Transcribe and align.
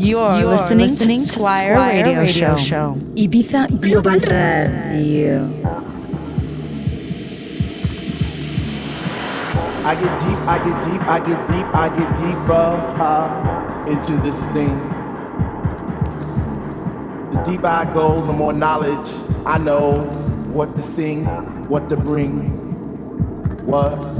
You're, 0.00 0.38
You're 0.38 0.48
listening, 0.48 0.86
listening, 0.86 1.20
to 1.20 1.26
Squire, 1.26 1.74
Squire 1.74 2.04
Radio, 2.06 2.20
Radio 2.20 2.24
Show. 2.24 2.56
Show. 2.56 2.94
Ibiza 3.16 3.68
Global 3.82 4.18
Radio. 4.18 5.44
I 9.84 9.94
get 9.94 10.20
deep, 10.20 10.38
I 10.48 10.58
get 10.64 10.84
deep, 10.84 11.02
I 11.02 11.18
get 11.18 11.48
deep, 11.48 11.66
I 11.74 11.88
get 11.90 12.16
deeper 12.16 12.68
uh, 12.96 13.84
into 13.88 14.16
this 14.22 14.46
thing. 14.56 14.74
The 17.32 17.42
deeper 17.44 17.66
I 17.66 17.84
go, 17.92 18.24
the 18.24 18.32
more 18.32 18.54
knowledge 18.54 19.06
I 19.44 19.58
know 19.58 20.04
what 20.54 20.74
to 20.76 20.82
sing, 20.82 21.26
what 21.68 21.90
to 21.90 21.96
bring, 21.98 22.48
what. 23.66 24.19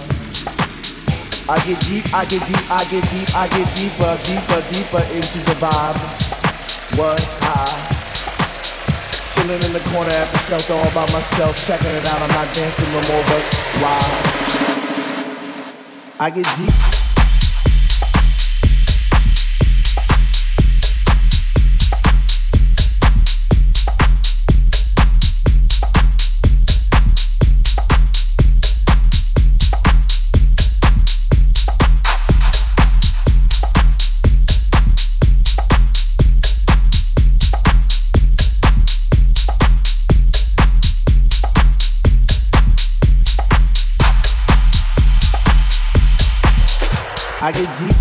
I 1.51 1.59
get 1.65 1.81
deep, 1.81 2.13
I 2.13 2.23
get 2.23 2.47
deep, 2.47 2.71
I 2.71 2.85
get 2.85 3.03
deep, 3.11 3.35
I 3.35 3.47
get 3.49 3.67
deeper, 3.75 4.17
deeper, 4.23 4.61
deeper 4.71 5.03
into 5.11 5.39
the 5.43 5.55
vibe. 5.59 5.99
What 6.97 7.19
I 7.41 7.91
chilling 9.35 9.61
in 9.63 9.73
the 9.73 9.81
corner 9.91 10.11
at 10.11 10.31
the 10.31 10.37
shelter 10.47 10.73
all 10.73 10.91
by 10.95 11.11
myself, 11.11 11.57
checking 11.67 11.91
it 11.91 12.05
out. 12.05 12.21
I'm 12.21 12.29
not 12.29 12.47
dancing 12.55 12.91
no 12.93 13.01
more, 13.11 13.23
but 13.27 13.43
why? 13.83 13.99
I 16.21 16.29
get 16.29 16.47
deep. 16.55 17.00
I 47.51 47.63
get 47.65 47.79
deep. 47.79 48.00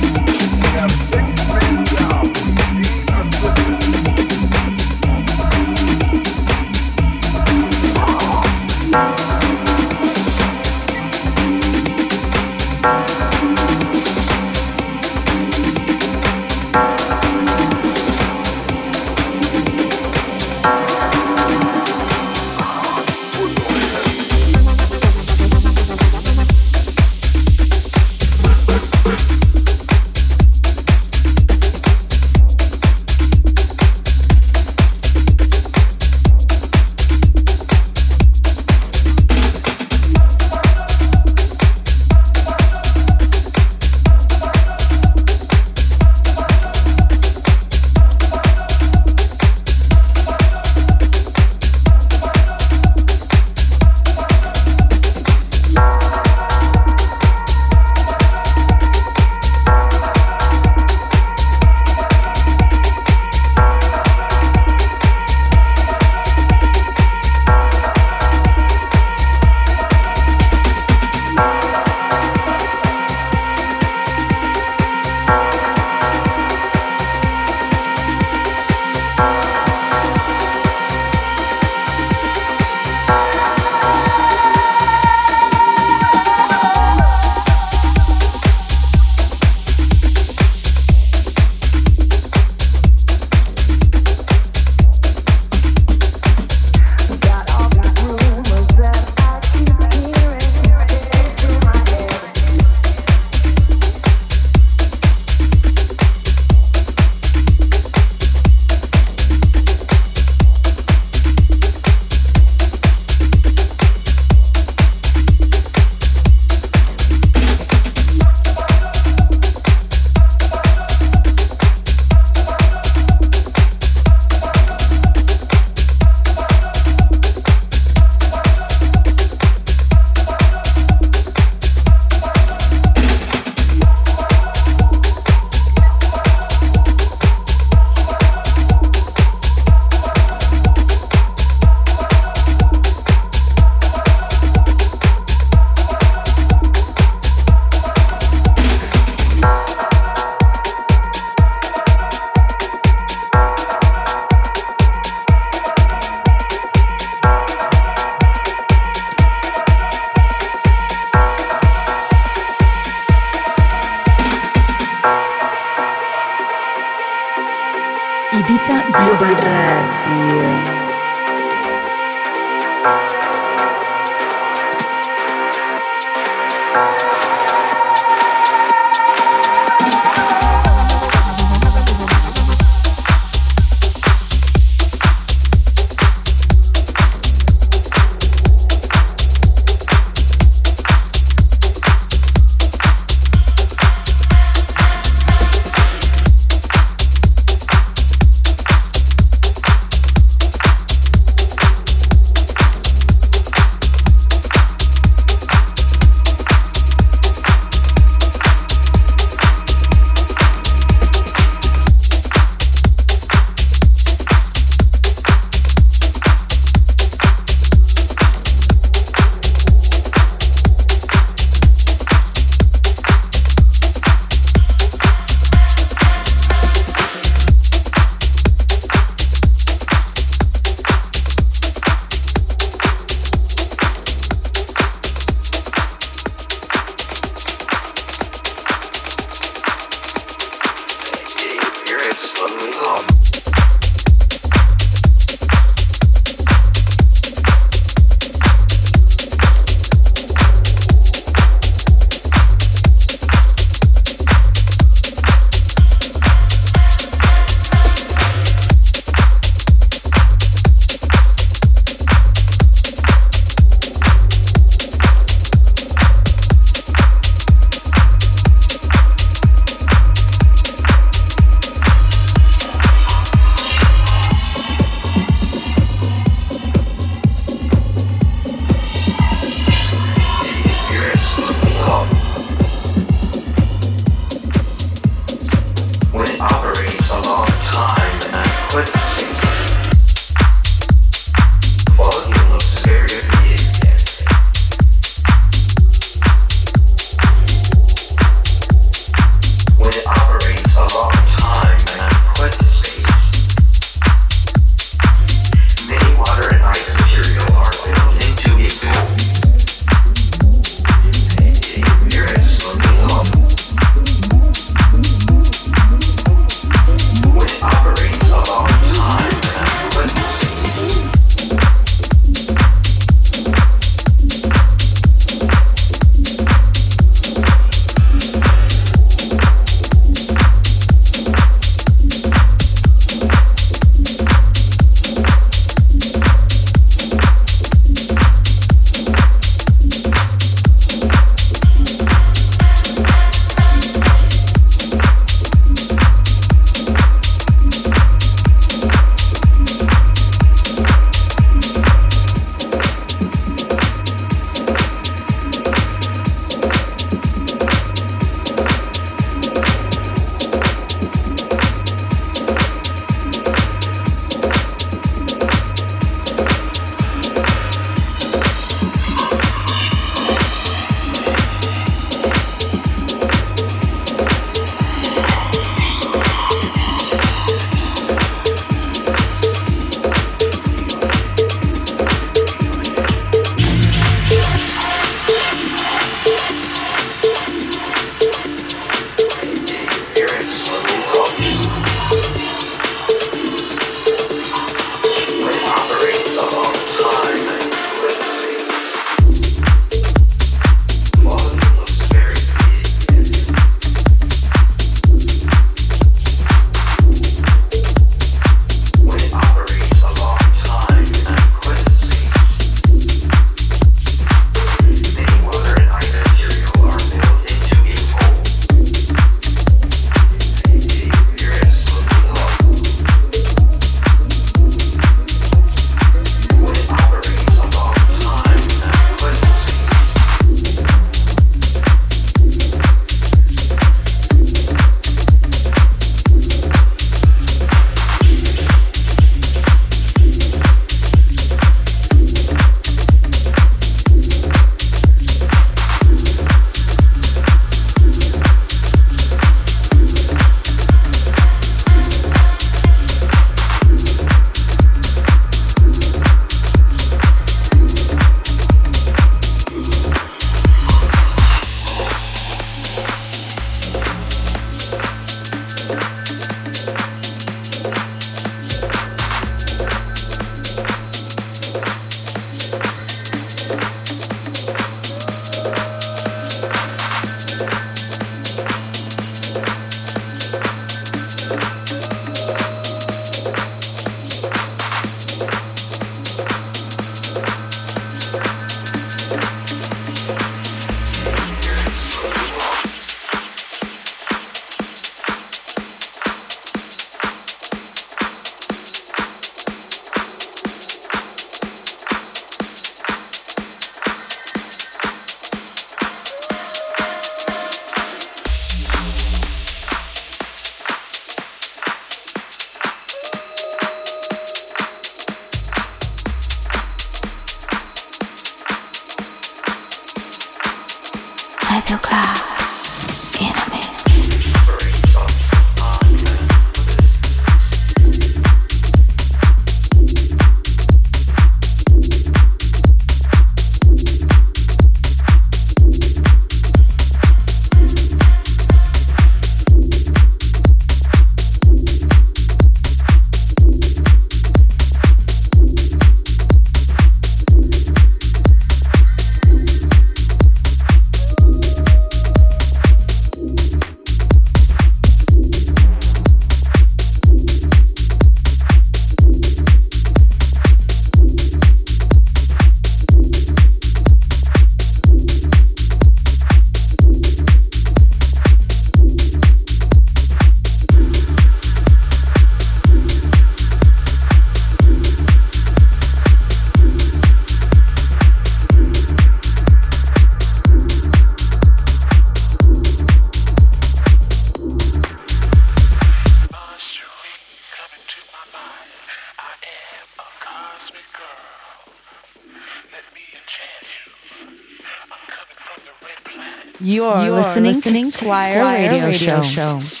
You're, 597.01 597.23
You're 597.23 597.35
listening, 597.35 597.65
listening, 597.65 598.05
to 598.05 598.11
Squire, 598.11 598.61
Squire 598.61 598.89
Radio, 598.91 599.05
Radio, 599.07 599.11
Show. 599.11 599.41
Show. 599.41 600.00